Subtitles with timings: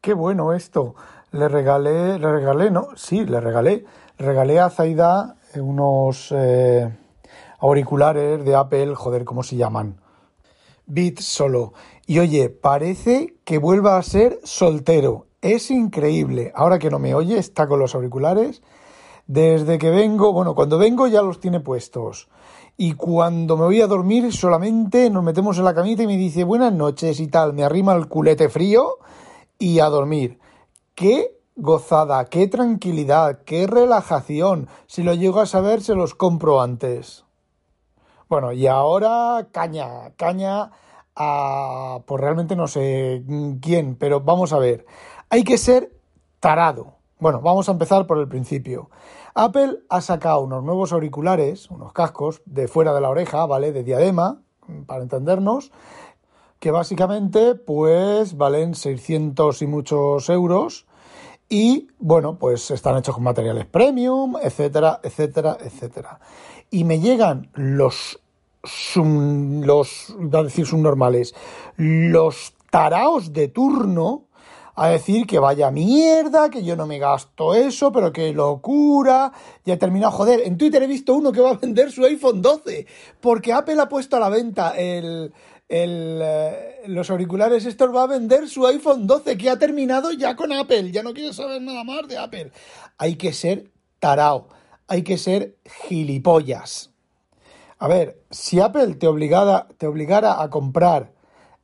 [0.00, 0.94] qué bueno esto.
[1.32, 2.88] Le regalé, le regalé, ¿no?
[2.96, 3.84] Sí, le regalé.
[4.18, 6.90] Regalé a Zaida unos eh,
[7.58, 10.00] auriculares de Apple, joder, ¿cómo se llaman?
[10.86, 11.72] Beats solo.
[12.06, 15.26] Y oye, parece que vuelva a ser soltero.
[15.40, 16.52] Es increíble.
[16.54, 18.62] Ahora que no me oye, está con los auriculares.
[19.26, 22.28] Desde que vengo, bueno, cuando vengo ya los tiene puestos.
[22.76, 26.44] Y cuando me voy a dormir solamente nos metemos en la camita y me dice
[26.44, 27.52] buenas noches y tal.
[27.52, 28.98] Me arrima el culete frío
[29.60, 30.40] y a dormir.
[30.96, 34.68] Qué gozada, qué tranquilidad, qué relajación.
[34.86, 37.24] Si lo llego a saber, se los compro antes.
[38.28, 40.72] Bueno, y ahora caña, caña
[41.14, 42.00] a...
[42.06, 43.22] Pues realmente no sé
[43.60, 44.86] quién, pero vamos a ver.
[45.28, 45.92] Hay que ser
[46.40, 46.94] tarado.
[47.18, 48.88] Bueno, vamos a empezar por el principio.
[49.34, 53.72] Apple ha sacado unos nuevos auriculares, unos cascos de fuera de la oreja, ¿vale?
[53.72, 54.40] De diadema,
[54.86, 55.70] para entendernos,
[56.60, 60.86] que básicamente pues valen 600 y muchos euros
[61.48, 66.20] y bueno, pues están hechos con materiales premium, etcétera, etcétera, etcétera.
[66.70, 68.20] Y me llegan los
[68.62, 71.34] los a decir subnormales,
[71.76, 74.26] los taraos de turno
[74.76, 79.32] a decir que vaya mierda, que yo no me gasto eso, pero que locura.
[79.64, 82.40] Ya he terminado, joder, en Twitter he visto uno que va a vender su iPhone
[82.40, 82.86] 12,
[83.20, 85.32] porque Apple ha puesto a la venta el,
[85.72, 90.52] eh, los auriculares estos va a vender su iPhone 12 que ha terminado ya con
[90.52, 92.50] Apple, ya no quiere saber nada más de Apple.
[92.98, 94.48] Hay que ser tarao,
[94.88, 96.90] hay que ser gilipollas.
[97.78, 101.12] A ver, si Apple te, obligara, te obligara a comprar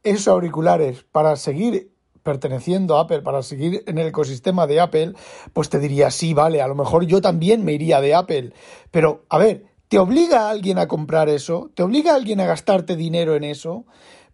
[0.05, 1.91] esos auriculares para seguir
[2.23, 5.15] perteneciendo a Apple, para seguir en el ecosistema de Apple,
[5.53, 8.53] pues te diría, sí, vale, a lo mejor yo también me iría de Apple.
[8.91, 11.71] Pero, a ver, ¿Te obliga a alguien a comprar eso?
[11.75, 13.87] ¿Te obliga a alguien a gastarte dinero en eso?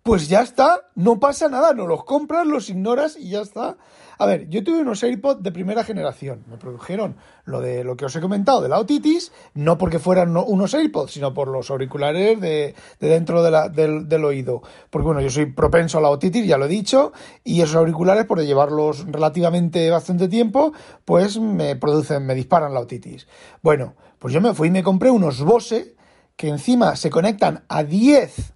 [0.03, 3.77] Pues ya está, no pasa nada, no los compras, los ignoras y ya está.
[4.19, 6.43] A ver, yo tuve unos AirPods de primera generación.
[6.51, 7.15] Me produjeron
[7.45, 11.13] lo de lo que os he comentado de la otitis, no porque fueran unos AirPods,
[11.13, 14.63] sino por los auriculares de, dentro del, del, oído.
[14.91, 17.13] Porque bueno, yo soy propenso a la otitis, ya lo he dicho,
[17.45, 20.73] y esos auriculares, por llevarlos relativamente bastante tiempo,
[21.05, 23.29] pues me producen, me disparan la otitis.
[23.63, 25.95] Bueno, pues yo me fui y me compré unos Bose
[26.35, 28.55] que encima se conectan a 10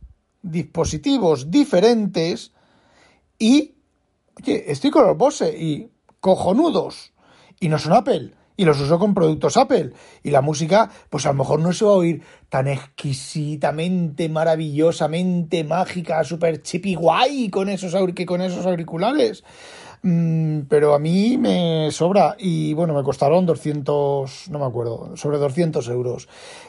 [0.51, 2.53] dispositivos diferentes
[3.39, 3.75] y,
[4.41, 5.91] oye, estoy con los Bose y
[6.21, 7.13] cojonudos
[7.61, 9.93] y no son Apple y los uso con productos Apple.
[10.23, 15.65] Y la música, pues a lo mejor no se va a oír tan exquisitamente, maravillosamente
[15.65, 19.45] mágica, super chippy guay con esos, que con esos auriculares.
[20.09, 25.39] Mm, pero a mí me sobra y bueno, me costaron 200, no me acuerdo, sobre
[25.39, 26.29] 200 euros.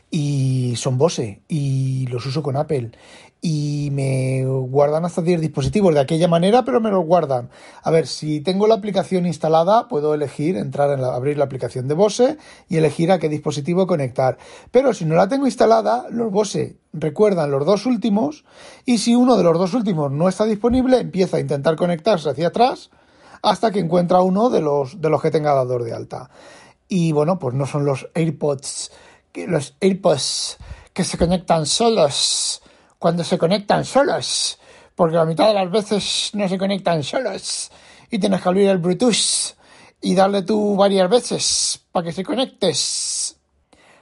[0.09, 2.93] Y son Bose y los uso con Apple.
[3.39, 7.51] Y me guardan hasta 10 dispositivos de aquella manera, pero me los guardan.
[7.83, 11.87] A ver, si tengo la aplicación instalada, puedo elegir, entrar en la, abrir la aplicación
[11.87, 12.37] de Bose
[12.67, 14.39] y elegir a qué dispositivo conectar.
[14.71, 18.45] Pero si no la tengo instalada, los Bose recuerdan los dos últimos
[18.83, 22.47] y si uno de los dos últimos no está disponible, empieza a intentar conectarse hacia
[22.47, 22.89] atrás
[23.41, 26.29] hasta que encuentra uno de los, de los que tenga dador de alta.
[26.87, 28.91] Y bueno, pues no son los AirPods,
[29.33, 30.57] los AirPods
[30.93, 32.61] que se conectan solos,
[32.97, 34.57] cuando se conectan solos,
[34.95, 37.71] porque la mitad de las veces no se conectan solos
[38.09, 39.55] y tienes que abrir el Bluetooth
[40.01, 43.37] y darle tú varias veces para que se conectes.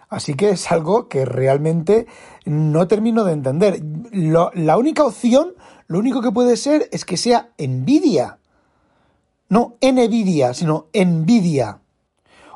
[0.07, 2.05] Así que es algo que realmente
[2.45, 3.81] no termino de entender.
[4.11, 5.55] la única opción,
[5.87, 8.37] lo único que puede ser es que sea envidia
[9.49, 11.81] no envidia, sino envidia.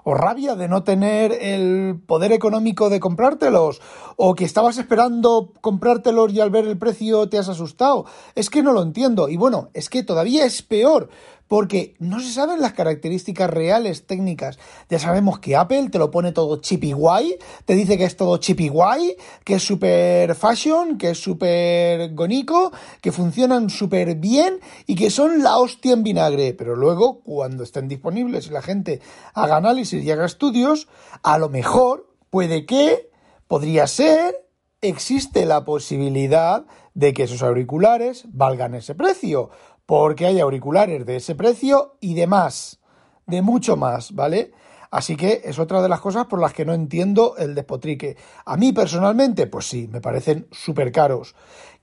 [0.04, 3.82] O rabia de no tener el poder económico de comprártelos.
[4.16, 8.06] O que estabas esperando comprártelos y al ver el precio te has asustado.
[8.34, 9.30] Es que no lo entiendo.
[9.30, 11.10] Y bueno, es que todavía es peor
[11.50, 14.60] porque no se saben las características reales técnicas.
[14.88, 18.38] Ya sabemos que Apple te lo pone todo chippy guay, te dice que es todo
[18.38, 22.72] chippy guay, que es super fashion, que es super gonico,
[23.02, 26.54] que funcionan súper bien y que son la hostia en vinagre.
[26.54, 29.02] Pero luego, cuando estén disponibles y la gente
[29.34, 30.88] haga análisis y haga estudios,
[31.24, 33.10] a lo mejor puede que,
[33.48, 34.36] podría ser,
[34.82, 39.50] existe la posibilidad de que esos auriculares valgan ese precio
[39.90, 42.80] porque hay auriculares de ese precio y de más,
[43.26, 44.52] de mucho más, ¿vale?
[44.92, 48.16] Así que es otra de las cosas por las que no entiendo el despotrique.
[48.46, 51.34] A mí personalmente, pues sí, me parecen súper caros.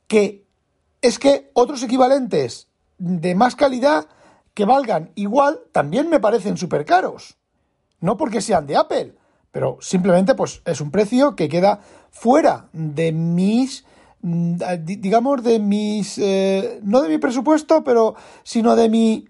[0.07, 0.47] Que
[1.03, 4.07] es que otros equivalentes de más calidad
[4.55, 7.39] que valgan igual también me parecen súper caros.
[7.99, 9.17] No porque sean de Apple,
[9.51, 11.81] pero simplemente pues es un precio que queda
[12.13, 13.85] fuera de mis
[14.83, 19.29] digamos, de mis, eh, no de mi presupuesto, pero sino de mi,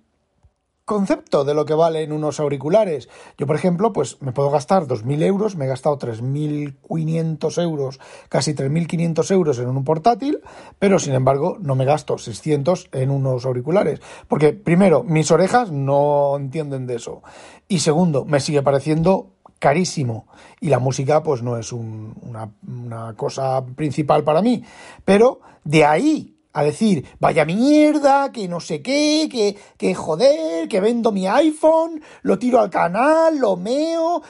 [0.86, 3.08] concepto de lo que valen unos auriculares.
[3.36, 8.54] Yo, por ejemplo, pues me puedo gastar 2.000 euros, me he gastado 3.500 euros, casi
[8.54, 10.40] 3.500 euros en un portátil,
[10.78, 14.00] pero sin embargo no me gasto 600 en unos auriculares.
[14.28, 17.22] Porque primero, mis orejas no entienden de eso.
[17.66, 20.26] Y segundo, me sigue pareciendo carísimo
[20.60, 24.62] y la música pues no es una, una cosa principal para mí.
[25.04, 30.80] Pero de ahí a decir, vaya mierda, que no sé qué, que, que joder, que
[30.80, 34.22] vendo mi iPhone, lo tiro al canal, lo meo,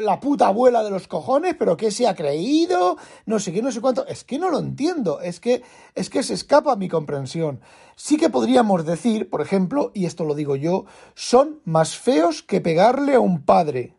[0.00, 3.70] la puta abuela de los cojones, pero que se ha creído, no sé qué, no
[3.70, 4.04] sé cuánto.
[4.08, 5.62] Es que no lo entiendo, es que,
[5.94, 7.60] es que se escapa mi comprensión.
[7.94, 12.60] Sí que podríamos decir, por ejemplo, y esto lo digo yo, son más feos que
[12.60, 13.94] pegarle a un padre.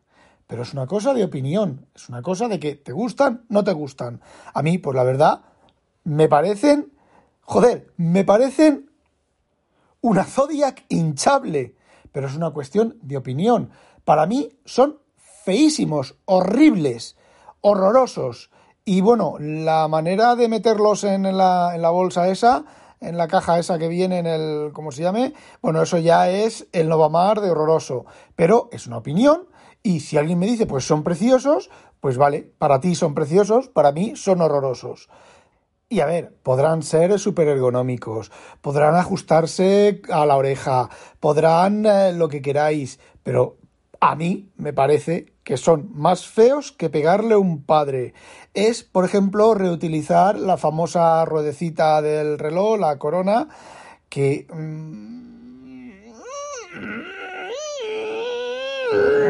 [0.52, 3.72] Pero es una cosa de opinión, es una cosa de que te gustan, no te
[3.72, 4.20] gustan.
[4.54, 5.46] A mí, pues la verdad,
[6.04, 6.92] me parecen
[7.52, 8.90] Joder, me parecen
[10.00, 11.76] una Zodiac hinchable,
[12.14, 13.72] pero es una cuestión de opinión.
[14.06, 17.18] Para mí son feísimos, horribles,
[17.60, 18.52] horrorosos.
[18.86, 22.64] Y bueno, la manera de meterlos en la, en la bolsa esa,
[23.02, 25.34] en la caja esa que viene en el, ¿cómo se llame?
[25.62, 28.06] Bueno, eso ya es el Novamar de horroroso.
[28.38, 29.51] Pero es una opinión
[29.84, 31.70] y si alguien me dice, pues son preciosos,
[32.00, 35.10] pues vale, para ti son preciosos, para mí son horrorosos.
[35.90, 38.32] Y a ver, podrán ser súper ergonómicos,
[38.62, 40.90] podrán ajustarse a la oreja,
[41.20, 43.58] podrán eh, lo que queráis, pero
[44.00, 48.14] a mí me parece que son más feos que pegarle un padre.
[48.54, 53.50] Es, por ejemplo, reutilizar la famosa ruedecita del reloj, la corona,
[54.10, 54.48] que...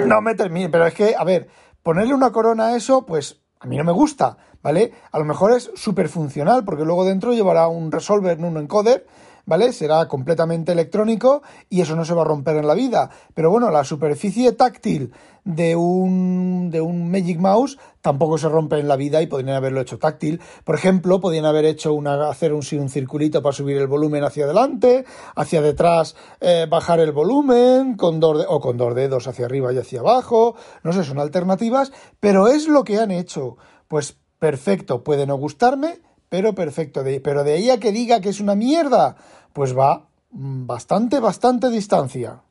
[0.06, 1.48] No me termine, pero es que, a ver,
[1.84, 4.94] ponerle una corona a eso, pues a mí no me gusta ¿vale?
[5.12, 9.06] A lo mejor es súper funcional porque luego dentro llevará un resolver, un encoder,
[9.52, 9.74] ¿vale?
[9.74, 13.10] Será completamente electrónico y eso no se va a romper en la vida.
[13.34, 15.12] Pero bueno, la superficie táctil
[15.44, 19.82] de un, de un Magic Mouse tampoco se rompe en la vida y podrían haberlo
[19.82, 20.40] hecho táctil.
[20.64, 25.04] Por ejemplo, podrían haber hecho una, hacer un, circulito para subir el volumen hacia adelante,
[25.36, 29.80] hacia detrás eh, bajar el volumen, con dos o con dos dedos hacia arriba y
[29.80, 30.56] hacia abajo.
[30.82, 33.58] No sé, son alternativas, pero es lo que han hecho.
[33.90, 36.00] Pues perfecto, puede no gustarme,
[36.32, 37.04] pero perfecto.
[37.04, 39.18] De, pero de ahí a que diga que es una mierda,
[39.52, 42.42] pues va bastante, bastante distancia.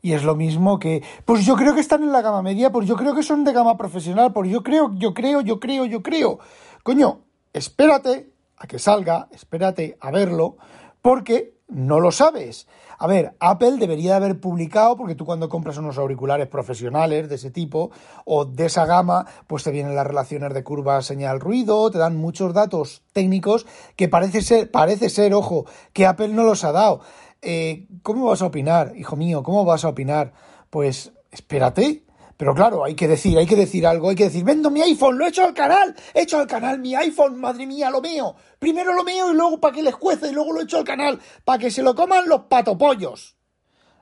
[0.00, 2.88] Y es lo mismo que, pues yo creo que están en la gama media, pues
[2.88, 6.02] yo creo que son de gama profesional, pues yo creo, yo creo, yo creo, yo
[6.02, 6.38] creo.
[6.82, 7.20] Coño,
[7.52, 10.56] espérate a que salga, espérate a verlo,
[11.02, 12.66] porque no lo sabes.
[12.98, 17.50] A ver, Apple debería haber publicado, porque tú cuando compras unos auriculares profesionales de ese
[17.50, 17.90] tipo
[18.24, 22.52] o de esa gama, pues te vienen las relaciones de curva señal-ruido, te dan muchos
[22.54, 27.00] datos técnicos que parece ser, parece ser, ojo, que Apple no los ha dado.
[27.40, 29.44] Eh, ¿Cómo vas a opinar, hijo mío?
[29.44, 30.32] ¿Cómo vas a opinar?
[30.70, 32.02] Pues espérate,
[32.38, 35.18] pero claro, hay que decir, hay que decir algo, hay que decir, vendo mi iPhone,
[35.18, 38.36] lo he hecho al canal, he hecho al canal mi iPhone, madre mía, lo mío.
[38.60, 40.84] Primero lo mío y luego para que les cuece y luego lo he hecho al
[40.84, 43.34] canal, para que se lo coman los patopollos.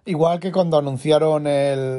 [0.04, 1.44] Igual que cuando anunciaron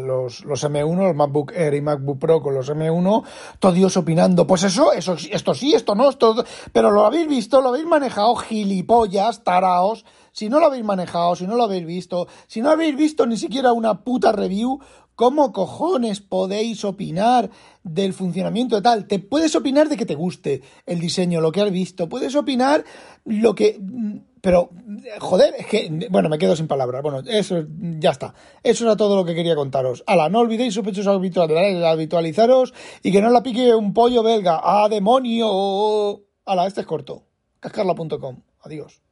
[0.07, 3.23] los, los, M1, los MacBook Air y MacBook Pro con los M1,
[3.59, 7.69] todos opinando, pues eso, eso, esto sí, esto no, esto, pero lo habéis visto, lo
[7.69, 12.61] habéis manejado, gilipollas, taraos, si no lo habéis manejado, si no lo habéis visto, si
[12.61, 14.79] no habéis visto ni siquiera una puta review,
[15.17, 17.49] ¿Cómo cojones podéis opinar
[17.81, 19.07] del funcionamiento de tal?
[19.07, 22.85] Te puedes opinar de que te guste el diseño, lo que has visto, puedes opinar
[23.25, 23.81] lo que...
[24.41, 24.69] Pero,
[25.17, 27.01] joder, es que, bueno, me quedo sin palabras.
[27.01, 27.65] Bueno, eso,
[27.97, 28.35] ya está.
[28.61, 30.03] Eso era todo lo que quería contaros.
[30.05, 34.61] Ala, no olvidéis sospechosos habitualizaros y que no la pique un pollo belga.
[34.63, 36.21] ¡Ah, demonio!
[36.45, 37.25] Ala, este es corto.
[37.59, 38.43] cascarla.com.
[38.59, 39.06] Adiós.